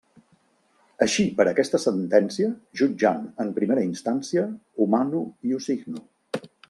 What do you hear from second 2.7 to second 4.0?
jutjant en primera